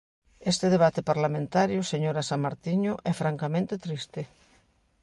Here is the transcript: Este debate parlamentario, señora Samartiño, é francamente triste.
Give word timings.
Este 0.51 0.65
debate 0.75 1.01
parlamentario, 1.11 1.79
señora 1.91 2.27
Samartiño, 2.29 2.93
é 3.11 3.13
francamente 3.21 3.75
triste. 3.85 4.21